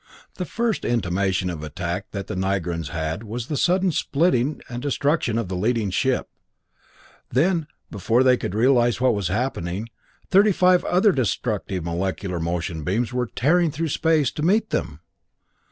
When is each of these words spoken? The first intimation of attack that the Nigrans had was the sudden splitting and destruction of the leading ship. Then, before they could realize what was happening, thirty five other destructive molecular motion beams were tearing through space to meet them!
The 0.37 0.45
first 0.45 0.83
intimation 0.83 1.51
of 1.51 1.61
attack 1.61 2.09
that 2.09 2.25
the 2.25 2.35
Nigrans 2.35 2.87
had 2.89 3.21
was 3.23 3.45
the 3.45 3.55
sudden 3.55 3.91
splitting 3.91 4.59
and 4.67 4.81
destruction 4.81 5.37
of 5.37 5.47
the 5.47 5.55
leading 5.55 5.91
ship. 5.91 6.27
Then, 7.29 7.67
before 7.91 8.23
they 8.23 8.35
could 8.35 8.55
realize 8.55 8.99
what 8.99 9.13
was 9.13 9.27
happening, 9.27 9.89
thirty 10.31 10.53
five 10.53 10.83
other 10.85 11.11
destructive 11.11 11.83
molecular 11.83 12.39
motion 12.39 12.83
beams 12.83 13.13
were 13.13 13.27
tearing 13.27 13.69
through 13.69 13.89
space 13.89 14.31
to 14.31 14.41
meet 14.41 14.71
them! 14.71 15.01